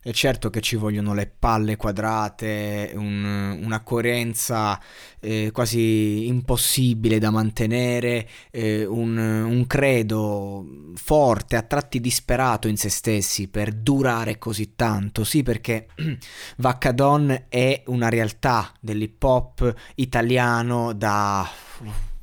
È 0.00 0.12
certo 0.12 0.48
che 0.48 0.60
ci 0.60 0.76
vogliono 0.76 1.12
le 1.12 1.26
palle 1.26 1.76
quadrate, 1.76 2.92
un, 2.94 3.60
una 3.62 3.82
coerenza 3.82 4.80
eh, 5.18 5.50
quasi 5.52 6.28
impossibile 6.28 7.18
da 7.18 7.30
mantenere, 7.30 8.28
eh, 8.52 8.84
un, 8.84 9.16
un, 9.18 9.66
credo 9.66 10.64
forte, 10.94 11.56
a 11.56 11.62
tratti 11.62 12.00
disperato 12.00 12.68
in 12.68 12.76
se 12.76 12.90
stessi 12.90 13.48
per 13.48 13.72
durare 13.72 14.38
così 14.38 14.76
tanto. 14.76 15.24
Sì, 15.24 15.42
perché 15.42 15.88
Vaccadon 16.58 17.46
è 17.48 17.82
una 17.86 18.08
realtà 18.08 18.72
dell'hip 18.80 19.20
hop 19.22 19.74
italiano 19.96 20.92
da 20.92 21.44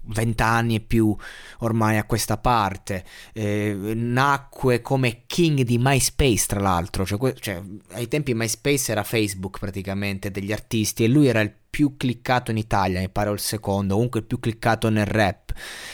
vent'anni 0.08 0.76
e 0.76 0.80
più 0.80 1.16
ormai 1.60 1.98
a 1.98 2.06
questa 2.06 2.38
parte. 2.38 3.04
Eh, 3.34 3.94
nacque 3.96 4.82
come 4.82 5.24
king 5.26 5.62
di 5.62 5.78
MySpace, 5.80 6.46
tra 6.48 6.60
l'altro. 6.60 7.06
Cioè, 7.06 7.34
cioè, 7.40 7.62
ai 7.92 8.08
tempi 8.08 8.34
MySpace 8.34 8.92
era 8.92 9.04
Facebook 9.04 9.60
praticamente 9.60 10.32
degli 10.32 10.52
artisti 10.52 11.04
e 11.04 11.08
lui 11.08 11.28
era 11.28 11.42
il 11.42 11.54
più 11.76 11.98
cliccato 11.98 12.52
in 12.52 12.58
Italia, 12.58 13.02
mi 13.02 13.10
pare 13.10 13.30
il 13.32 13.40
secondo, 13.40 13.96
comunque 13.96 14.22
il 14.22 14.26
più 14.26 14.40
cliccato 14.40 14.88
nel 14.88 15.06
rap. 15.06 15.52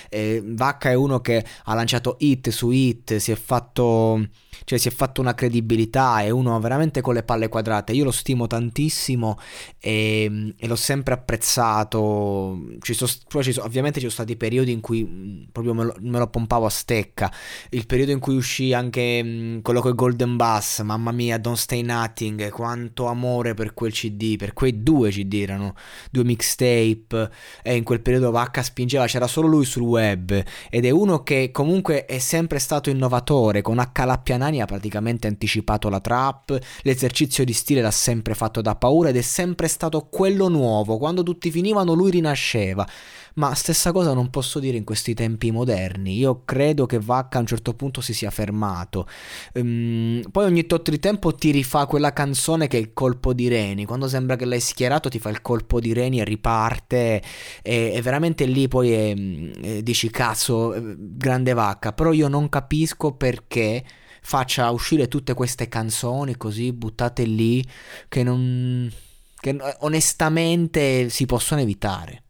Eh, 0.10 0.40
Vacca 0.46 0.92
è 0.92 0.94
uno 0.94 1.22
che 1.22 1.44
ha 1.64 1.74
lanciato 1.74 2.18
hit 2.20 2.50
su 2.50 2.70
hit, 2.70 3.16
si 3.16 3.32
è 3.32 3.36
fatto 3.36 4.28
cioè 4.64 4.78
si 4.78 4.88
è 4.88 4.92
fatto 4.92 5.22
una 5.22 5.34
credibilità, 5.34 6.22
è 6.22 6.30
uno 6.30 6.60
veramente 6.60 7.02
con 7.02 7.14
le 7.14 7.24
palle 7.24 7.48
quadrate. 7.48 7.94
Io 7.94 8.04
lo 8.04 8.12
stimo 8.12 8.48
tantissimo 8.48 9.38
e, 9.80 10.54
e 10.58 10.68
l'ho 10.68 10.76
sempre 10.76 11.14
apprezzato. 11.14 12.60
Ci 12.80 12.94
so, 12.94 13.08
ci 13.42 13.54
so, 13.54 13.64
ovviamente 13.64 14.00
ci 14.00 14.10
sono 14.10 14.12
stati 14.12 14.36
periodi 14.36 14.72
in 14.72 14.82
cui 14.82 15.48
proprio 15.52 15.74
me 15.74 15.84
lo, 15.86 15.96
me 16.00 16.20
lo, 16.20 16.28
pompavo 16.28 16.66
a 16.66 16.70
stecca. 16.70 17.32
Il 17.70 17.86
periodo 17.86 18.12
in 18.12 18.20
cui 18.20 18.36
uscì 18.36 18.74
anche 18.74 19.24
mh, 19.24 19.62
quello 19.62 19.82
con 19.82 19.96
Golden 19.96 20.36
Bass, 20.36 20.82
mamma 20.82 21.12
mia, 21.12 21.38
Don't 21.38 21.58
Stay 21.58 21.82
Nothing, 21.82 22.50
quanto 22.50 23.08
amore 23.08 23.54
per 23.54 23.74
quel 23.74 23.92
CD, 23.92 24.36
per 24.38 24.54
quei 24.54 24.84
due 24.84 25.10
CD 25.10 25.34
erano 25.34 25.71
due 26.10 26.24
mixtape 26.24 27.30
e 27.62 27.76
in 27.76 27.84
quel 27.84 28.02
periodo 28.02 28.32
Vacca 28.32 28.64
spingeva, 28.64 29.06
c'era 29.06 29.28
solo 29.28 29.48
lui 29.48 29.66
sul 29.66 29.84
web 29.84 30.44
ed 30.70 30.86
è 30.86 30.90
uno 30.90 31.24
che 31.24 31.52
comunque 31.52 32.06
è 32.06 32.20
sempre 32.20 32.60
stato 32.60 32.90
innovatore 32.90 33.62
con 33.62 33.78
H. 33.80 34.06
Lappianani 34.06 34.62
ha 34.62 34.66
praticamente 34.66 35.28
anticipato 35.28 35.90
la 35.90 36.00
trap, 36.00 36.58
l'esercizio 36.82 37.44
di 37.44 37.54
stile 37.54 37.82
l'ha 37.82 37.92
sempre 37.92 38.34
fatto 38.34 38.62
da 38.62 38.76
paura 38.76 39.10
ed 39.10 39.18
è 39.18 39.22
sempre 39.22 39.68
stato 39.68 40.08
quello 40.10 40.48
nuovo, 40.48 40.98
quando 40.98 41.24
tutti 41.24 41.52
finivano 41.52 41.94
lui 41.94 42.12
rinasceva. 42.12 42.88
Ma 43.36 43.54
stessa 43.56 43.92
cosa 43.92 44.14
non 44.14 44.30
posso 44.30 44.60
dire 44.60 44.78
in 44.78 44.84
questi 44.84 45.14
tempi 45.14 45.52
moderni. 45.52 46.18
Io 46.18 46.44
credo 46.44 46.86
che 46.86 47.00
Vacca 47.00 47.38
a 47.38 47.42
un 47.42 47.48
certo 47.48 47.74
punto 47.74 48.02
si 48.02 48.14
sia 48.14 48.30
fermato. 48.30 49.08
Um, 49.54 50.22
poi 50.32 50.46
ogni 50.46 50.66
tot 50.66 50.90
di 50.90 51.00
tempo 51.00 51.34
ti 51.34 51.52
rifà 51.52 51.86
quella 51.86 52.14
canzone 52.14 52.68
che 52.68 52.78
è 52.78 52.82
il 52.82 52.94
colpo 52.94 53.34
di 53.34 53.48
Reni. 53.48 53.86
Quando 53.86 54.08
sembra 54.08 54.36
che 54.36 54.46
l'hai 54.46 54.60
schierato, 54.60 55.10
ti 55.10 55.20
fa 55.20 55.30
il 55.30 55.42
colpo 55.42 55.80
di 55.80 55.94
Reni 55.94 56.20
e 56.20 56.24
riparte. 56.26 57.22
E, 57.62 57.92
e 57.94 58.02
veramente 58.02 58.46
lì 58.46 58.68
poi 58.68 58.92
è, 58.92 59.14
è, 59.62 59.82
dici 59.82 60.10
cazzo, 60.10 60.74
eh, 60.74 60.96
grande 60.98 61.54
Vacca. 61.54 61.94
Però 61.94 62.12
io 62.12 62.28
non 62.28 62.50
capisco 62.50 63.14
perché 63.14 63.84
faccia 64.24 64.70
uscire 64.70 65.08
tutte 65.08 65.34
queste 65.34 65.68
canzoni 65.68 66.38
così 66.38 66.72
buttate 66.72 67.24
lì 67.24 67.66
che 68.08 68.22
non 68.22 68.92
che 69.42 69.58
onestamente 69.80 71.10
si 71.10 71.26
possono 71.26 71.62
evitare. 71.62 72.21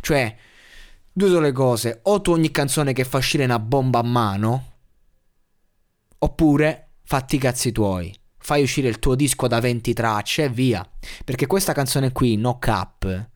Cioè, 0.00 0.36
due 1.12 1.28
sole 1.28 1.52
cose, 1.52 2.00
o 2.04 2.20
tu 2.20 2.32
ogni 2.32 2.50
canzone 2.50 2.92
che 2.92 3.04
fa 3.04 3.18
uscire 3.18 3.44
una 3.44 3.58
bomba 3.58 3.98
a 4.00 4.04
mano 4.04 4.66
oppure 6.18 6.90
fatti 7.04 7.36
i 7.36 7.38
cazzi 7.38 7.72
tuoi. 7.72 8.14
Fai 8.38 8.62
uscire 8.62 8.88
il 8.88 8.98
tuo 8.98 9.14
disco 9.14 9.46
da 9.46 9.60
20 9.60 9.92
tracce 9.92 10.44
e 10.44 10.48
via. 10.48 10.88
Perché 11.24 11.46
questa 11.46 11.72
canzone 11.72 12.10
qui, 12.10 12.36
No 12.36 12.58
Cap, 12.58 13.30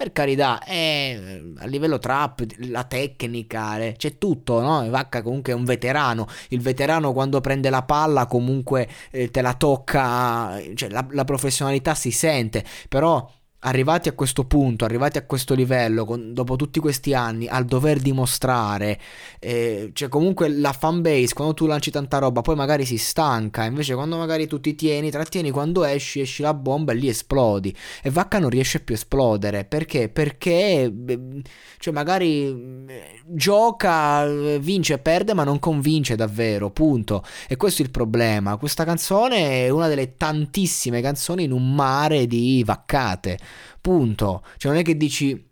per 0.00 0.12
carità, 0.12 0.64
è, 0.64 1.42
a 1.58 1.66
livello 1.66 1.98
trap, 1.98 2.46
la 2.68 2.84
tecnica, 2.84 3.76
c'è 3.94 4.16
tutto, 4.16 4.62
no? 4.62 4.88
Vacca 4.88 5.20
comunque 5.20 5.52
è 5.52 5.54
un 5.54 5.64
veterano, 5.64 6.26
il 6.48 6.62
veterano 6.62 7.12
quando 7.12 7.42
prende 7.42 7.68
la 7.68 7.82
palla 7.82 8.24
comunque 8.24 8.88
eh, 9.10 9.30
te 9.30 9.42
la 9.42 9.52
tocca, 9.52 10.58
cioè 10.74 10.88
la, 10.88 11.06
la 11.10 11.24
professionalità 11.24 11.94
si 11.94 12.12
sente, 12.12 12.64
però 12.88 13.30
arrivati 13.60 14.08
a 14.08 14.12
questo 14.12 14.44
punto, 14.44 14.84
arrivati 14.84 15.18
a 15.18 15.24
questo 15.24 15.54
livello, 15.54 16.04
con, 16.04 16.32
dopo 16.32 16.56
tutti 16.56 16.80
questi 16.80 17.12
anni, 17.12 17.46
al 17.46 17.64
dover 17.64 17.98
dimostrare, 17.98 18.98
eh, 19.38 19.90
cioè 19.92 20.08
comunque 20.08 20.48
la 20.48 20.72
fanbase, 20.72 21.34
quando 21.34 21.54
tu 21.54 21.66
lanci 21.66 21.90
tanta 21.90 22.18
roba, 22.18 22.40
poi 22.40 22.54
magari 22.54 22.84
si 22.84 22.96
stanca, 22.96 23.64
invece 23.64 23.94
quando 23.94 24.16
magari 24.16 24.46
tu 24.46 24.60
ti 24.60 24.74
tieni, 24.74 25.10
trattieni, 25.10 25.50
quando 25.50 25.84
esci, 25.84 26.20
esci 26.20 26.42
la 26.42 26.54
bomba 26.54 26.92
e 26.92 26.94
lì 26.94 27.08
esplodi. 27.08 27.74
E 28.02 28.10
Vacca 28.10 28.38
non 28.38 28.50
riesce 28.50 28.80
più 28.80 28.94
a 28.94 28.98
esplodere, 28.98 29.64
perché? 29.64 30.08
Perché, 30.08 30.92
cioè 31.78 31.92
magari 31.92 32.86
gioca, 33.26 34.26
vince, 34.58 34.98
perde, 34.98 35.34
ma 35.34 35.44
non 35.44 35.58
convince 35.58 36.16
davvero, 36.16 36.70
punto. 36.70 37.22
E 37.48 37.56
questo 37.56 37.82
è 37.82 37.84
il 37.84 37.90
problema. 37.90 38.56
Questa 38.56 38.84
canzone 38.84 39.66
è 39.66 39.68
una 39.68 39.88
delle 39.88 40.16
tantissime 40.16 41.00
canzoni 41.00 41.44
in 41.44 41.52
un 41.52 41.74
mare 41.74 42.26
di 42.26 42.62
vaccate. 42.64 43.38
Punto. 43.80 44.44
Cioè 44.56 44.72
non 44.72 44.80
è 44.80 44.84
che 44.84 44.96
dici 44.96 45.49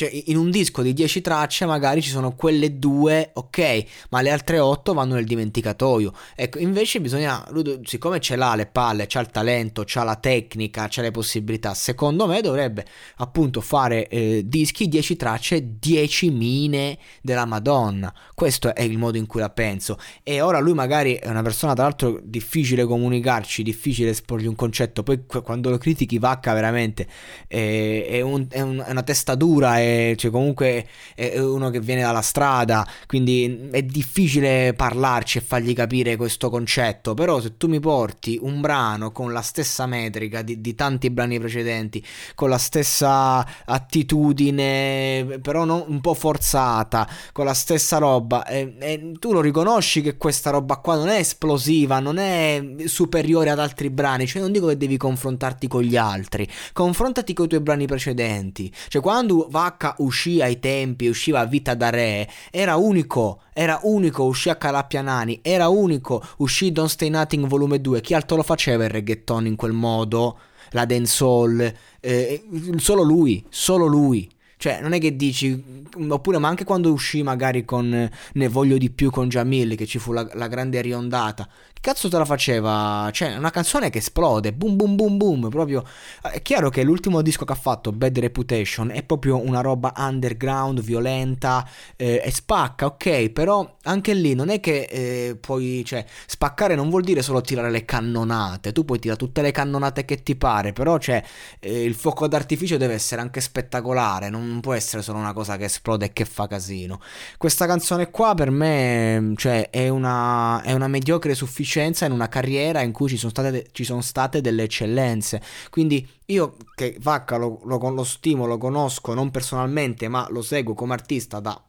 cioè, 0.00 0.22
in 0.26 0.38
un 0.38 0.50
disco 0.50 0.80
di 0.80 0.94
10 0.94 1.20
tracce 1.20 1.66
magari 1.66 2.00
ci 2.00 2.08
sono 2.08 2.34
quelle 2.34 2.78
due, 2.78 3.32
ok, 3.34 3.84
ma 4.08 4.22
le 4.22 4.30
altre 4.30 4.58
8 4.58 4.94
vanno 4.94 5.12
nel 5.12 5.26
dimenticatoio. 5.26 6.14
Ecco, 6.34 6.58
invece 6.58 7.02
bisogna, 7.02 7.46
siccome 7.82 8.18
ce 8.18 8.36
l'ha 8.36 8.54
le 8.54 8.64
palle, 8.64 9.04
c'ha 9.06 9.20
il 9.20 9.26
talento, 9.26 9.82
c'ha 9.84 10.02
la 10.02 10.16
tecnica, 10.16 10.86
c'ha 10.88 11.02
le 11.02 11.10
possibilità, 11.10 11.74
secondo 11.74 12.26
me 12.26 12.40
dovrebbe 12.40 12.86
appunto 13.16 13.60
fare 13.60 14.08
eh, 14.08 14.42
dischi 14.46 14.88
10 14.88 15.16
tracce, 15.16 15.76
10 15.78 16.30
mine 16.30 16.96
della 17.20 17.44
Madonna. 17.44 18.10
Questo 18.34 18.74
è 18.74 18.80
il 18.80 18.96
modo 18.96 19.18
in 19.18 19.26
cui 19.26 19.40
la 19.40 19.50
penso. 19.50 19.98
E 20.22 20.40
ora 20.40 20.60
lui 20.60 20.72
magari 20.72 21.16
è 21.16 21.28
una 21.28 21.42
persona, 21.42 21.74
tra 21.74 21.82
l'altro, 21.82 22.20
difficile 22.22 22.86
comunicarci, 22.86 23.62
difficile 23.62 24.10
esporgli 24.10 24.46
un 24.46 24.56
concetto. 24.56 25.02
Poi 25.02 25.26
quando 25.26 25.68
lo 25.68 25.76
critichi, 25.76 26.18
vacca 26.18 26.54
veramente, 26.54 27.06
è, 27.46 28.06
è, 28.08 28.20
un, 28.22 28.46
è, 28.48 28.62
un, 28.62 28.82
è 28.86 28.90
una 28.90 29.02
testa 29.02 29.34
dura, 29.34 29.78
è 29.78 29.89
cioè 30.16 30.30
comunque 30.30 30.86
è 31.14 31.38
uno 31.38 31.70
che 31.70 31.80
viene 31.80 32.02
dalla 32.02 32.22
strada, 32.22 32.86
quindi 33.06 33.68
è 33.70 33.82
difficile 33.82 34.72
parlarci 34.74 35.38
e 35.38 35.40
fargli 35.40 35.74
capire 35.74 36.16
questo 36.16 36.50
concetto, 36.50 37.14
però 37.14 37.40
se 37.40 37.56
tu 37.56 37.68
mi 37.68 37.80
porti 37.80 38.38
un 38.40 38.60
brano 38.60 39.12
con 39.12 39.32
la 39.32 39.42
stessa 39.42 39.86
metrica 39.86 40.42
di, 40.42 40.60
di 40.60 40.74
tanti 40.74 41.10
brani 41.10 41.38
precedenti, 41.38 42.04
con 42.34 42.48
la 42.48 42.58
stessa 42.58 43.46
attitudine, 43.64 45.38
però 45.42 45.64
non, 45.64 45.84
un 45.86 46.00
po' 46.00 46.14
forzata, 46.14 47.08
con 47.32 47.44
la 47.44 47.54
stessa 47.54 47.98
roba, 47.98 48.46
e, 48.46 48.74
e 48.78 49.12
tu 49.18 49.32
lo 49.32 49.40
riconosci 49.40 50.02
che 50.02 50.16
questa 50.16 50.50
roba 50.50 50.76
qua 50.76 50.96
non 50.96 51.08
è 51.08 51.18
esplosiva, 51.18 52.00
non 52.00 52.18
è 52.18 52.62
superiore 52.84 53.50
ad 53.50 53.58
altri 53.58 53.90
brani, 53.90 54.26
cioè 54.26 54.42
non 54.42 54.52
dico 54.52 54.66
che 54.66 54.76
devi 54.76 54.96
confrontarti 54.96 55.68
con 55.68 55.82
gli 55.82 55.96
altri, 55.96 56.48
confrontati 56.72 57.32
con 57.32 57.46
i 57.46 57.48
tuoi 57.48 57.60
brani 57.60 57.86
precedenti, 57.86 58.72
cioè 58.88 59.02
quando 59.02 59.46
va 59.50 59.74
H 59.80 59.94
uscì 59.98 60.42
ai 60.42 60.58
tempi, 60.60 61.06
usciva 61.06 61.44
Vita 61.46 61.74
da 61.74 61.88
Re, 61.88 62.28
era 62.50 62.76
unico, 62.76 63.42
era 63.54 63.80
unico, 63.84 64.24
uscì 64.24 64.50
a 64.50 64.56
Calappianani, 64.56 65.40
era 65.42 65.68
unico, 65.68 66.22
uscì 66.38 66.70
Don't 66.70 66.90
Stay 66.90 67.08
Nothing 67.08 67.46
volume 67.46 67.80
2, 67.80 68.00
chi 68.02 68.12
altro 68.12 68.36
lo 68.36 68.42
faceva 68.42 68.84
il 68.84 68.90
reggaeton 68.90 69.46
in 69.46 69.56
quel 69.56 69.72
modo? 69.72 70.38
La 70.72 70.84
dancehall, 70.84 71.74
eh, 72.00 72.44
solo 72.76 73.02
lui, 73.02 73.44
solo 73.48 73.86
lui. 73.86 74.30
Cioè, 74.60 74.82
non 74.82 74.92
è 74.92 75.00
che 75.00 75.16
dici, 75.16 75.88
oppure, 76.10 76.36
ma 76.36 76.48
anche 76.48 76.64
quando 76.64 76.92
uscì 76.92 77.22
magari 77.22 77.64
con 77.64 78.10
Ne 78.34 78.48
voglio 78.48 78.76
di 78.76 78.90
più 78.90 79.10
con 79.10 79.26
Jamil, 79.30 79.74
che 79.74 79.86
ci 79.86 79.98
fu 79.98 80.12
la, 80.12 80.28
la 80.34 80.48
grande 80.48 80.82
riondata, 80.82 81.48
cazzo 81.80 82.10
te 82.10 82.18
la 82.18 82.26
faceva? 82.26 83.08
Cioè, 83.10 83.36
una 83.36 83.50
canzone 83.50 83.88
che 83.88 83.98
esplode, 83.98 84.52
boom 84.52 84.76
boom 84.76 84.96
boom 84.96 85.16
boom, 85.16 85.48
proprio... 85.48 85.82
È 86.20 86.42
chiaro 86.42 86.68
che 86.68 86.82
l'ultimo 86.82 87.22
disco 87.22 87.46
che 87.46 87.52
ha 87.52 87.56
fatto, 87.56 87.90
Bad 87.90 88.18
Reputation, 88.18 88.90
è 88.90 89.02
proprio 89.02 89.42
una 89.42 89.62
roba 89.62 89.94
underground, 89.96 90.82
violenta, 90.82 91.66
eh, 91.96 92.20
e 92.22 92.30
spacca, 92.30 92.84
ok, 92.84 93.30
però 93.30 93.78
anche 93.84 94.12
lì 94.12 94.34
non 94.34 94.50
è 94.50 94.60
che 94.60 94.82
eh, 94.90 95.36
puoi... 95.40 95.82
Cioè, 95.86 96.04
spaccare 96.26 96.74
non 96.74 96.90
vuol 96.90 97.02
dire 97.02 97.22
solo 97.22 97.40
tirare 97.40 97.70
le 97.70 97.86
cannonate, 97.86 98.72
tu 98.72 98.84
puoi 98.84 98.98
tirare 98.98 99.18
tutte 99.18 99.40
le 99.40 99.52
cannonate 99.52 100.04
che 100.04 100.22
ti 100.22 100.36
pare, 100.36 100.74
però, 100.74 100.98
cioè, 100.98 101.24
eh, 101.60 101.82
il 101.82 101.94
fuoco 101.94 102.28
d'artificio 102.28 102.76
deve 102.76 102.92
essere 102.92 103.22
anche 103.22 103.40
spettacolare, 103.40 104.28
non 104.28 104.49
non 104.50 104.60
può 104.60 104.74
essere 104.74 105.02
solo 105.02 105.18
una 105.18 105.32
cosa 105.32 105.56
che 105.56 105.64
esplode 105.64 106.06
e 106.06 106.12
che 106.12 106.24
fa 106.24 106.46
casino. 106.46 107.00
Questa 107.38 107.66
canzone 107.66 108.10
qua 108.10 108.34
per 108.34 108.50
me 108.50 109.32
cioè, 109.36 109.70
è, 109.70 109.88
una, 109.88 110.60
è 110.62 110.72
una 110.72 110.88
mediocre 110.88 111.34
sufficienza 111.34 112.04
in 112.04 112.12
una 112.12 112.28
carriera 112.28 112.82
in 112.82 112.92
cui 112.92 113.08
ci 113.08 113.16
sono 113.16 113.30
state, 113.30 113.68
ci 113.72 113.84
sono 113.84 114.00
state 114.00 114.40
delle 114.40 114.64
eccellenze. 114.64 115.42
Quindi 115.70 116.06
io 116.26 116.56
che 116.74 116.96
Vacca 117.00 117.36
lo, 117.36 117.60
lo, 117.64 117.78
lo 117.78 118.04
stimo, 118.04 118.46
lo 118.46 118.58
conosco 118.58 119.14
non 119.14 119.30
personalmente, 119.30 120.08
ma 120.08 120.26
lo 120.30 120.42
seguo 120.42 120.74
come 120.74 120.94
artista 120.94 121.40
da 121.40 121.60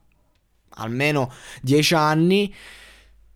almeno 0.76 1.32
dieci 1.62 1.94
anni. 1.94 2.54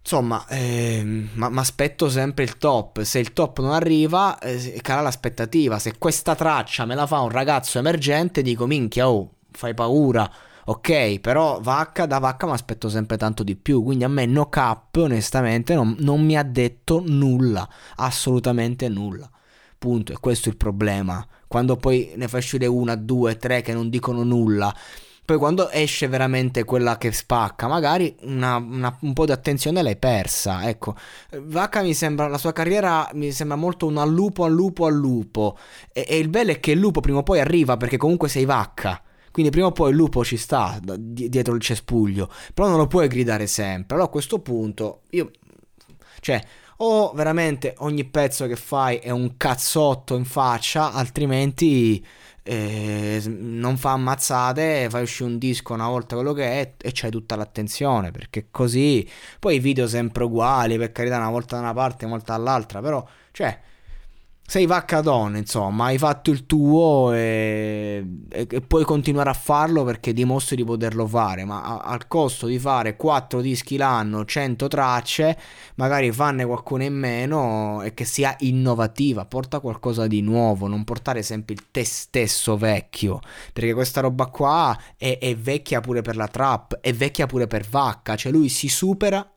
Insomma, 0.08 0.46
eh, 0.50 1.02
mi 1.04 1.58
aspetto 1.58 2.10
sempre 2.12 2.44
il 2.44 2.60
top. 2.60 3.02
Se 3.02 3.18
il 3.18 3.34
top 3.34 3.60
non 3.62 3.72
arriva, 3.72 4.38
eh, 4.38 4.80
cala 4.84 5.02
l'aspettativa. 5.02 5.80
Se 5.80 5.98
questa 5.98 6.36
traccia 6.36 6.86
me 6.86 6.94
la 6.94 7.08
fa 7.08 7.22
un 7.22 7.32
ragazzo 7.32 7.80
emergente, 7.80 8.44
dico 8.44 8.68
minchia, 8.68 9.10
oh, 9.10 9.32
fai 9.52 9.74
paura. 9.74 10.32
Ok, 10.66 11.20
però 11.20 11.60
Vacca 11.60 12.06
da 12.06 12.20
Vacca 12.20 12.46
mi 12.46 12.54
aspetto 12.54 12.88
sempre 12.88 13.18
tanto 13.18 13.42
di 13.42 13.56
più. 13.56 13.82
Quindi 13.82 14.04
a 14.04 14.08
me 14.08 14.28
No 14.28 14.48
Cap, 14.48 14.96
onestamente, 14.96 15.74
non, 15.74 15.96
non 15.98 16.24
mi 16.24 16.38
ha 16.38 16.44
detto 16.44 17.02
nulla. 17.04 17.68
Assolutamente 17.96 18.88
nulla. 18.88 19.28
Punto. 19.76 20.12
E 20.14 20.20
questo 20.20 20.50
è 20.50 20.52
il 20.52 20.58
problema. 20.58 21.26
Quando 21.48 21.78
poi 21.78 22.14
ne 22.16 22.28
fai 22.28 22.42
uscire 22.42 22.68
una, 22.68 22.94
due, 22.96 23.38
tre 23.38 23.64
che 23.64 23.74
non 23.74 23.90
dicono 23.90 24.22
nulla 24.22 24.72
poi 25.26 25.38
quando 25.38 25.72
esce 25.72 26.08
veramente 26.08 26.64
quella 26.64 26.98
che 26.98 27.12
spacca, 27.12 27.68
magari 27.68 28.16
una, 28.22 28.58
una, 28.58 28.96
un 29.02 29.14
po' 29.14 29.26
di 29.26 29.32
attenzione 29.32 29.82
l'hai 29.82 29.98
persa. 29.98 30.70
Ecco, 30.70 30.96
Vacca 31.42 31.82
mi 31.82 31.96
sembra, 31.96 32.28
la 32.28 32.38
sua 32.38 32.54
carriera 32.54 33.10
mi 33.14 33.32
sembra 33.32 33.58
molto 33.58 33.88
un 33.88 33.98
al 33.98 34.12
lupo, 34.12 34.44
al 34.44 34.54
lupo, 34.54 34.86
al 34.86 34.94
lupo. 34.94 35.58
E, 35.92 36.06
e 36.08 36.20
il 36.20 36.30
bello 36.30 36.52
è 36.52 36.60
che 36.60 36.72
il 36.72 36.80
lupo 36.80 37.02
prima 37.02 37.20
o 37.20 37.24
poi 37.24 37.40
arriva 37.40 37.76
perché 37.76 37.98
comunque 37.98 38.30
sei 38.30 38.46
Vacca. 38.46 39.02
Quindi 39.32 39.52
prima 39.52 39.68
o 39.68 39.72
poi 39.72 39.90
il 39.90 39.98
lupo 39.98 40.24
ci 40.24 40.38
sta 40.38 40.80
dietro 40.82 41.56
il 41.56 41.62
cespuglio. 41.62 42.30
Però 42.54 42.68
non 42.70 42.78
lo 42.78 42.88
puoi 42.88 43.08
gridare 43.08 43.48
sempre. 43.48 43.96
Allora 43.96 44.08
a 44.08 44.12
questo 44.12 44.40
punto 44.40 45.02
io... 45.10 45.32
Cioè, 46.20 46.42
o 46.78 47.12
veramente 47.14 47.74
ogni 47.80 48.06
pezzo 48.06 48.48
che 48.48 48.56
fai 48.56 48.98
è 48.98 49.10
un 49.10 49.38
cazzotto 49.38 50.16
in 50.16 50.26
faccia, 50.26 50.92
altrimenti 50.92 52.06
eh, 52.48 53.24
non 53.26 53.76
fa 53.76 53.94
ammazzate, 53.94 54.88
fai 54.90 55.02
uscire 55.02 55.30
un 55.30 55.40
disco 55.40 55.74
una 55.74 55.88
volta 55.88 56.14
quello 56.14 56.32
che 56.32 56.44
è 56.62 56.74
e 56.80 56.92
c'hai 56.94 57.10
tutta 57.10 57.36
l'attenzione, 57.36 58.12
perché 58.12 58.48
così. 58.52 59.08
Poi 59.40 59.56
i 59.56 59.60
video 59.60 59.88
sempre 59.88 60.26
uguali, 60.26 60.78
per 60.78 60.92
carità 60.92 61.18
una 61.18 61.32
volta 61.32 61.56
da 61.56 61.64
una 61.64 61.74
parte, 61.74 62.06
una 62.06 62.16
volta 62.16 62.34
dall'altra, 62.34 62.82
però 62.82 63.04
cioè 63.32 63.60
sei 64.48 64.68
vaccadone, 64.68 65.40
insomma, 65.40 65.86
hai 65.86 65.98
fatto 65.98 66.30
il 66.30 66.46
tuo 66.46 67.12
e, 67.14 68.06
e, 68.30 68.48
e, 68.48 68.62
puoi 68.62 68.84
continuare 68.84 69.32
a 69.32 69.34
farlo 69.34 69.84
perché 69.84 70.14
dimostri 70.14 70.56
di 70.56 70.64
poterlo 70.64 71.08
fare, 71.08 71.44
ma 71.46 71.64
a, 71.64 71.78
al 71.80 72.08
costo 72.08 72.46
di 72.46 72.60
fare 72.60 72.96
4 72.96 73.42
dischi 73.42 73.76
l'anno, 73.76 74.24
100 74.24 74.68
tracce, 74.68 75.38
magari 75.76 76.12
fanne 76.12 76.46
qualcuno 76.46 76.84
in 76.84 76.94
meno 76.94 77.82
e 77.82 77.96
che 77.96 78.06
sia 78.06 78.36
innovativa, 78.42 79.26
porta 79.26 79.60
qualcosa 79.60 80.06
di 80.06 80.22
nuovo, 80.22 80.68
non 80.68 80.84
portare 80.84 81.24
sempre 81.24 81.56
il 81.56 81.66
te 81.72 81.84
stesso 81.84 82.56
vecchio, 82.56 83.22
perché 83.52 83.74
questa 83.74 84.02
roba 84.02 84.28
qua 84.28 84.78
è, 84.96 85.18
è 85.20 85.36
vecchia 85.36 85.82
pure 85.82 86.04
per 86.04 86.16
la 86.16 86.28
trap, 86.28 86.78
è 86.82 86.94
vecchia 86.94 87.26
pure 87.26 87.48
per 87.48 87.66
Vacca, 87.68 88.16
cioè 88.16 88.32
lui 88.32 88.50
si 88.50 88.70
supera, 88.70 89.28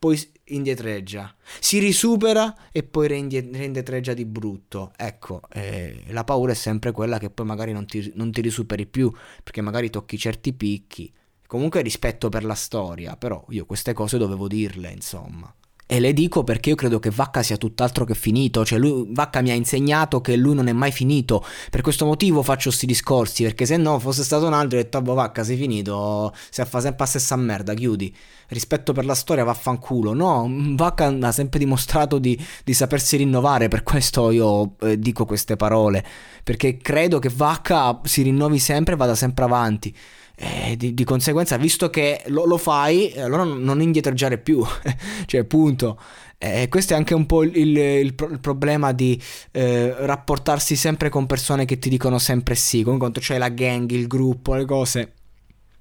poi 0.00 0.18
indietreggia, 0.44 1.36
si 1.60 1.78
risupera 1.78 2.70
e 2.72 2.82
poi 2.82 3.06
reindietreggia 3.06 4.14
di 4.14 4.24
brutto. 4.24 4.92
Ecco, 4.96 5.42
eh, 5.52 6.04
la 6.08 6.24
paura 6.24 6.52
è 6.52 6.54
sempre 6.54 6.90
quella 6.90 7.18
che 7.18 7.28
poi 7.28 7.44
magari 7.44 7.72
non 7.72 7.84
ti, 7.84 8.10
non 8.14 8.32
ti 8.32 8.40
risuperi 8.40 8.86
più, 8.86 9.12
perché 9.44 9.60
magari 9.60 9.90
tocchi 9.90 10.16
certi 10.16 10.54
picchi. 10.54 11.12
Comunque 11.46 11.82
rispetto 11.82 12.30
per 12.30 12.44
la 12.44 12.54
storia, 12.54 13.18
però 13.18 13.44
io 13.50 13.66
queste 13.66 13.92
cose 13.92 14.16
dovevo 14.16 14.48
dirle, 14.48 14.90
insomma. 14.90 15.54
E 15.92 15.98
le 15.98 16.12
dico 16.12 16.44
perché 16.44 16.68
io 16.68 16.76
credo 16.76 17.00
che 17.00 17.10
Vacca 17.10 17.42
sia 17.42 17.56
tutt'altro 17.56 18.04
che 18.04 18.14
finito, 18.14 18.64
cioè 18.64 18.78
lui, 18.78 19.08
Vacca 19.08 19.40
mi 19.40 19.50
ha 19.50 19.54
insegnato 19.54 20.20
che 20.20 20.36
lui 20.36 20.54
non 20.54 20.68
è 20.68 20.72
mai 20.72 20.92
finito, 20.92 21.44
per 21.68 21.80
questo 21.80 22.06
motivo 22.06 22.44
faccio 22.44 22.68
questi 22.68 22.86
discorsi, 22.86 23.42
perché 23.42 23.66
se 23.66 23.76
no 23.76 23.98
fosse 23.98 24.22
stato 24.22 24.46
un 24.46 24.52
altro 24.52 24.78
e 24.78 24.84
detto, 24.84 25.02
boh 25.02 25.14
Vacca 25.14 25.42
sei 25.42 25.56
finito, 25.56 26.32
se 26.48 26.64
fa 26.64 26.78
sempre 26.78 27.00
la 27.00 27.06
stessa 27.06 27.34
merda, 27.34 27.74
chiudi, 27.74 28.14
rispetto 28.50 28.92
per 28.92 29.04
la 29.04 29.16
storia 29.16 29.42
vaffanculo, 29.42 30.14
no, 30.14 30.48
Vacca 30.76 31.06
ha 31.06 31.32
sempre 31.32 31.58
dimostrato 31.58 32.18
di, 32.18 32.40
di 32.62 32.72
sapersi 32.72 33.16
rinnovare, 33.16 33.66
per 33.66 33.82
questo 33.82 34.30
io 34.30 34.76
eh, 34.82 34.96
dico 34.96 35.24
queste 35.24 35.56
parole, 35.56 36.04
perché 36.44 36.76
credo 36.76 37.18
che 37.18 37.32
Vacca 37.34 37.98
si 38.04 38.22
rinnovi 38.22 38.60
sempre 38.60 38.94
e 38.94 38.96
vada 38.96 39.16
sempre 39.16 39.44
avanti. 39.44 39.92
Eh, 40.42 40.74
di, 40.74 40.94
di, 40.94 41.04
conseguenza, 41.04 41.58
visto 41.58 41.90
che 41.90 42.22
lo, 42.28 42.46
lo 42.46 42.56
fai, 42.56 43.12
allora 43.18 43.44
non 43.44 43.82
indietreggiare 43.82 44.38
più, 44.38 44.64
cioè, 45.26 45.44
punto. 45.44 46.00
Eh, 46.38 46.68
questo 46.70 46.94
è 46.94 46.96
anche 46.96 47.12
un 47.12 47.26
po' 47.26 47.42
il, 47.42 47.54
il, 47.54 47.76
il, 47.76 48.14
il 48.30 48.40
problema 48.40 48.92
di 48.92 49.20
eh, 49.50 49.94
rapportarsi 49.98 50.76
sempre 50.76 51.10
con 51.10 51.26
persone 51.26 51.66
che 51.66 51.78
ti 51.78 51.90
dicono 51.90 52.18
sempre 52.18 52.54
sì, 52.54 52.82
come 52.82 52.96
quando 52.96 53.20
c'è 53.20 53.36
la 53.36 53.50
gang, 53.50 53.90
il 53.90 54.06
gruppo, 54.06 54.54
le 54.54 54.64
cose. 54.64 55.12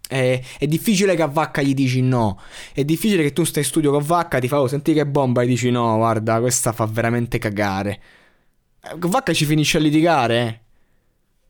È, 0.06 0.42
è, 0.58 0.68
difficile 0.68 1.16
che 1.16 1.22
a 1.22 1.28
Vacca 1.28 1.62
gli 1.62 1.74
dici 1.74 2.02
no. 2.02 2.38
È 2.74 2.84
difficile 2.84 3.24
che 3.24 3.32
tu 3.32 3.46
stai 3.46 3.64
in 3.64 3.70
studio 3.70 3.92
con 3.92 4.04
Vacca, 4.04 4.40
ti 4.40 4.50
fa, 4.50 4.60
oh, 4.60 4.68
senti 4.68 4.92
che 4.92 5.06
bomba, 5.06 5.42
e 5.42 5.46
dici 5.46 5.72
no, 5.72 5.96
guarda, 5.96 6.42
questa 6.42 6.74
fa 6.74 6.86
veramente 6.86 7.38
cagare. 7.38 8.02
Eh, 8.84 8.96
Vacca 8.98 9.32
ci 9.32 9.46
finisce 9.46 9.78
a 9.78 9.80
litigare, 9.80 10.48
eh. 10.48 10.60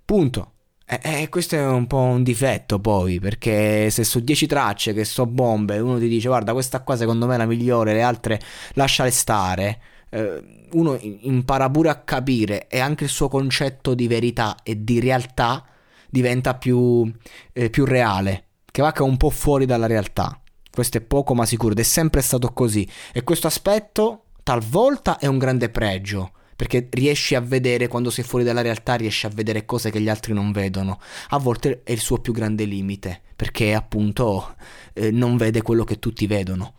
Punto. 0.05 0.51
Eh, 0.91 1.21
eh, 1.21 1.29
questo 1.29 1.55
è 1.55 1.63
un 1.63 1.85
po' 1.85 1.97
un 1.99 2.23
difetto 2.23 2.79
poi, 2.79 3.19
perché 3.19 3.91
se 3.91 4.03
su 4.03 4.21
10 4.21 4.47
tracce 4.47 4.91
che 4.91 5.05
so 5.05 5.27
bombe 5.27 5.77
uno 5.77 5.99
ti 5.99 6.07
dice 6.07 6.29
guarda 6.29 6.51
questa 6.51 6.81
qua 6.81 6.97
secondo 6.97 7.27
me 7.27 7.35
è 7.35 7.37
la 7.37 7.45
migliore, 7.45 7.93
le 7.93 8.01
altre 8.01 8.41
lasciale 8.73 9.11
stare, 9.11 9.79
eh, 10.09 10.67
uno 10.71 10.97
impara 10.99 11.69
pure 11.69 11.89
a 11.89 11.99
capire 12.01 12.67
e 12.67 12.79
anche 12.79 13.03
il 13.03 13.11
suo 13.11 13.27
concetto 13.27 13.93
di 13.93 14.07
verità 14.07 14.57
e 14.63 14.83
di 14.83 14.99
realtà 14.99 15.63
diventa 16.09 16.55
più, 16.55 17.11
eh, 17.53 17.69
più 17.69 17.85
reale, 17.85 18.45
che 18.71 18.81
va 18.81 18.91
un 19.01 19.17
po' 19.17 19.29
fuori 19.29 19.67
dalla 19.67 19.85
realtà. 19.85 20.41
Questo 20.71 20.97
è 20.97 21.01
poco 21.01 21.35
ma 21.35 21.45
sicuro 21.45 21.73
ed 21.73 21.79
è 21.79 21.83
sempre 21.83 22.21
stato 22.21 22.51
così 22.51 22.89
e 23.13 23.23
questo 23.23 23.45
aspetto 23.45 24.23
talvolta 24.41 25.19
è 25.19 25.27
un 25.27 25.37
grande 25.37 25.69
pregio 25.69 26.31
perché 26.59 26.89
riesci 26.91 27.35
a 27.35 27.39
vedere, 27.39 27.87
quando 27.87 28.09
sei 28.09 28.25
fuori 28.25 28.43
dalla 28.43 28.59
realtà, 28.59 28.95
riesci 28.95 29.25
a 29.25 29.29
vedere 29.29 29.63
cose 29.63 29.91
che 29.91 30.01
gli 30.01 30.09
altri 30.09 30.33
non 30.33 30.51
vedono. 30.51 30.99
A 31.29 31.37
volte 31.37 31.83
è 31.85 31.93
il 31.93 32.01
suo 32.01 32.17
più 32.17 32.33
grande 32.33 32.65
limite, 32.65 33.21
perché 33.33 33.73
appunto 33.73 34.55
eh, 34.91 35.09
non 35.09 35.37
vede 35.37 35.61
quello 35.61 35.85
che 35.85 35.99
tutti 35.99 36.27
vedono. 36.27 36.73